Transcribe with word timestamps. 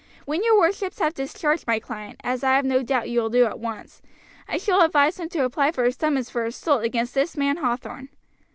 When 0.25 0.43
your 0.43 0.57
worships 0.57 0.97
have 0.97 1.13
discharged 1.13 1.67
my 1.67 1.79
client, 1.79 2.19
as 2.23 2.43
I 2.43 2.55
have 2.55 2.65
no 2.65 2.81
doubt 2.81 3.07
you 3.07 3.21
will 3.21 3.29
do 3.29 3.45
at 3.45 3.59
once, 3.59 4.01
I 4.47 4.57
shall 4.57 4.81
advise 4.81 5.19
him 5.19 5.29
to 5.29 5.45
apply 5.45 5.71
for 5.71 5.83
a 5.83 5.91
summons 5.91 6.27
for 6.27 6.43
assault 6.45 6.81
against 6.83 7.13
this 7.13 7.37
man 7.37 7.57
Hathorn." 7.57 8.09